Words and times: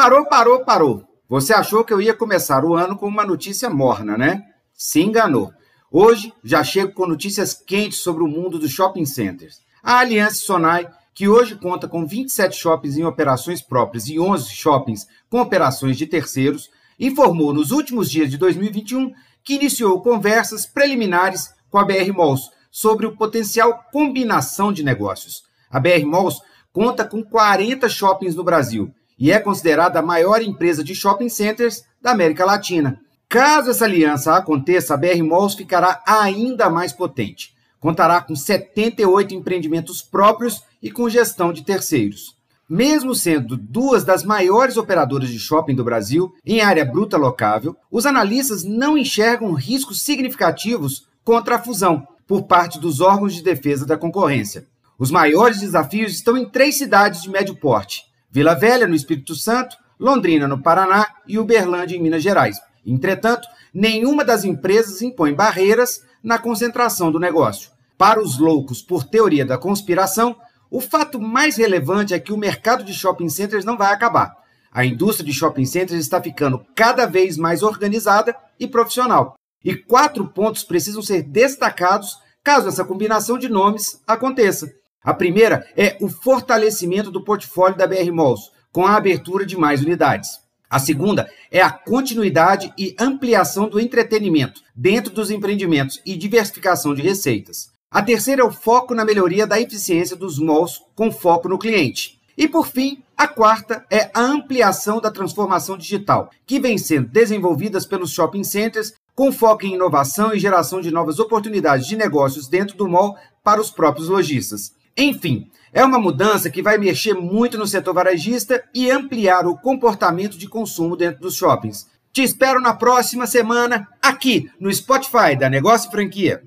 Parou, 0.00 0.26
parou, 0.26 0.64
parou. 0.64 1.04
Você 1.28 1.52
achou 1.52 1.82
que 1.82 1.92
eu 1.92 2.00
ia 2.00 2.14
começar 2.14 2.64
o 2.64 2.76
ano 2.76 2.96
com 2.96 3.08
uma 3.08 3.26
notícia 3.26 3.68
morna, 3.68 4.16
né? 4.16 4.44
Se 4.72 5.02
enganou. 5.02 5.50
Hoje 5.90 6.32
já 6.44 6.62
chego 6.62 6.92
com 6.92 7.04
notícias 7.04 7.52
quentes 7.52 7.98
sobre 7.98 8.22
o 8.22 8.28
mundo 8.28 8.60
dos 8.60 8.70
shopping 8.70 9.04
centers. 9.04 9.60
A 9.82 9.98
Aliança 9.98 10.36
Sonai, 10.36 10.88
que 11.12 11.28
hoje 11.28 11.56
conta 11.56 11.88
com 11.88 12.06
27 12.06 12.56
shoppings 12.56 12.96
em 12.96 13.04
operações 13.04 13.60
próprias 13.60 14.06
e 14.06 14.20
11 14.20 14.48
shoppings 14.50 15.08
com 15.28 15.40
operações 15.40 15.96
de 15.96 16.06
terceiros, 16.06 16.70
informou 16.96 17.52
nos 17.52 17.72
últimos 17.72 18.08
dias 18.08 18.30
de 18.30 18.38
2021 18.38 19.12
que 19.42 19.54
iniciou 19.54 20.00
conversas 20.00 20.64
preliminares 20.64 21.52
com 21.68 21.76
a 21.76 21.84
BR 21.84 22.12
Malls 22.16 22.52
sobre 22.70 23.04
o 23.04 23.16
potencial 23.16 23.82
combinação 23.92 24.72
de 24.72 24.84
negócios. 24.84 25.42
A 25.68 25.80
BR 25.80 26.06
Malls 26.06 26.40
conta 26.72 27.04
com 27.04 27.20
40 27.20 27.88
shoppings 27.88 28.36
no 28.36 28.44
Brasil 28.44 28.94
e 29.18 29.32
é 29.32 29.40
considerada 29.40 29.98
a 29.98 30.02
maior 30.02 30.40
empresa 30.42 30.84
de 30.84 30.94
shopping 30.94 31.28
centers 31.28 31.84
da 32.00 32.12
América 32.12 32.44
Latina. 32.44 33.00
Caso 33.28 33.70
essa 33.70 33.84
aliança 33.84 34.34
aconteça, 34.34 34.94
a 34.94 34.96
BR 34.96 35.22
Malls 35.22 35.54
ficará 35.54 36.02
ainda 36.06 36.70
mais 36.70 36.92
potente. 36.92 37.54
Contará 37.78 38.20
com 38.20 38.34
78 38.34 39.34
empreendimentos 39.34 40.02
próprios 40.02 40.62
e 40.82 40.90
com 40.90 41.08
gestão 41.08 41.52
de 41.52 41.62
terceiros. 41.62 42.36
Mesmo 42.68 43.14
sendo 43.14 43.56
duas 43.56 44.04
das 44.04 44.22
maiores 44.22 44.76
operadoras 44.76 45.30
de 45.30 45.38
shopping 45.38 45.74
do 45.74 45.84
Brasil 45.84 46.34
em 46.44 46.60
área 46.60 46.84
bruta 46.84 47.16
locável, 47.16 47.76
os 47.90 48.04
analistas 48.04 48.62
não 48.62 48.96
enxergam 48.96 49.52
riscos 49.54 50.02
significativos 50.02 51.06
contra 51.24 51.56
a 51.56 51.58
fusão 51.58 52.06
por 52.26 52.42
parte 52.42 52.78
dos 52.78 53.00
órgãos 53.00 53.34
de 53.34 53.42
defesa 53.42 53.86
da 53.86 53.96
concorrência. 53.96 54.66
Os 54.98 55.10
maiores 55.10 55.60
desafios 55.60 56.12
estão 56.12 56.36
em 56.36 56.48
três 56.48 56.76
cidades 56.76 57.22
de 57.22 57.30
médio 57.30 57.56
porte: 57.56 58.04
Vila 58.30 58.54
Velha, 58.54 58.86
no 58.86 58.94
Espírito 58.94 59.34
Santo, 59.34 59.76
Londrina, 59.98 60.46
no 60.46 60.62
Paraná 60.62 61.06
e 61.26 61.38
Uberlândia, 61.38 61.96
em 61.96 62.02
Minas 62.02 62.22
Gerais. 62.22 62.58
Entretanto, 62.84 63.48
nenhuma 63.72 64.24
das 64.24 64.44
empresas 64.44 65.02
impõe 65.02 65.34
barreiras 65.34 66.02
na 66.22 66.38
concentração 66.38 67.10
do 67.10 67.18
negócio. 67.18 67.70
Para 67.96 68.22
os 68.22 68.38
loucos 68.38 68.80
por 68.82 69.04
teoria 69.04 69.44
da 69.44 69.58
conspiração, 69.58 70.36
o 70.70 70.80
fato 70.80 71.20
mais 71.20 71.56
relevante 71.56 72.14
é 72.14 72.20
que 72.20 72.32
o 72.32 72.36
mercado 72.36 72.84
de 72.84 72.94
shopping 72.94 73.28
centers 73.28 73.64
não 73.64 73.76
vai 73.76 73.92
acabar. 73.92 74.36
A 74.70 74.84
indústria 74.84 75.26
de 75.26 75.32
shopping 75.32 75.64
centers 75.64 75.98
está 76.00 76.22
ficando 76.22 76.64
cada 76.74 77.06
vez 77.06 77.36
mais 77.36 77.62
organizada 77.62 78.36
e 78.60 78.68
profissional. 78.68 79.34
E 79.64 79.74
quatro 79.74 80.28
pontos 80.28 80.62
precisam 80.62 81.02
ser 81.02 81.22
destacados 81.22 82.18
caso 82.44 82.68
essa 82.68 82.84
combinação 82.84 83.38
de 83.38 83.48
nomes 83.48 84.00
aconteça. 84.06 84.70
A 85.02 85.14
primeira 85.14 85.66
é 85.76 85.96
o 86.00 86.08
fortalecimento 86.08 87.10
do 87.10 87.24
portfólio 87.24 87.76
da 87.76 87.86
BR 87.86 88.10
Malls, 88.12 88.50
com 88.72 88.84
a 88.84 88.96
abertura 88.96 89.46
de 89.46 89.56
mais 89.56 89.80
unidades. 89.82 90.40
A 90.68 90.78
segunda 90.78 91.30
é 91.50 91.62
a 91.62 91.70
continuidade 91.70 92.72
e 92.76 92.94
ampliação 92.98 93.68
do 93.68 93.80
entretenimento 93.80 94.60
dentro 94.74 95.12
dos 95.12 95.30
empreendimentos 95.30 96.00
e 96.04 96.16
diversificação 96.16 96.94
de 96.94 97.00
receitas. 97.00 97.70
A 97.90 98.02
terceira 98.02 98.42
é 98.42 98.44
o 98.44 98.52
foco 98.52 98.94
na 98.94 99.04
melhoria 99.04 99.46
da 99.46 99.58
eficiência 99.58 100.14
dos 100.14 100.38
malls 100.38 100.82
com 100.94 101.10
foco 101.10 101.48
no 101.48 101.58
cliente. 101.58 102.20
E 102.36 102.46
por 102.46 102.66
fim, 102.66 103.02
a 103.16 103.26
quarta 103.26 103.84
é 103.90 104.10
a 104.12 104.20
ampliação 104.20 105.00
da 105.00 105.10
transformação 105.10 105.78
digital, 105.78 106.30
que 106.46 106.60
vem 106.60 106.76
sendo 106.76 107.08
desenvolvidas 107.08 107.86
pelos 107.86 108.12
shopping 108.12 108.44
centers 108.44 108.92
com 109.14 109.32
foco 109.32 109.64
em 109.64 109.74
inovação 109.74 110.34
e 110.34 110.38
geração 110.38 110.80
de 110.80 110.90
novas 110.90 111.18
oportunidades 111.18 111.86
de 111.86 111.96
negócios 111.96 112.46
dentro 112.46 112.76
do 112.76 112.86
mall 112.86 113.16
para 113.42 113.60
os 113.60 113.70
próprios 113.70 114.08
lojistas. 114.08 114.72
Enfim, 115.00 115.48
é 115.72 115.84
uma 115.84 116.00
mudança 116.00 116.50
que 116.50 116.60
vai 116.60 116.76
mexer 116.76 117.14
muito 117.14 117.56
no 117.56 117.68
setor 117.68 117.94
varejista 117.94 118.64
e 118.74 118.90
ampliar 118.90 119.46
o 119.46 119.56
comportamento 119.56 120.36
de 120.36 120.48
consumo 120.48 120.96
dentro 120.96 121.20
dos 121.20 121.36
shoppings. 121.36 121.86
Te 122.12 122.24
espero 122.24 122.60
na 122.60 122.74
próxima 122.74 123.24
semana 123.24 123.86
aqui 124.02 124.50
no 124.58 124.74
Spotify 124.74 125.36
da 125.38 125.48
Negócio 125.48 125.88
Franquia. 125.88 126.42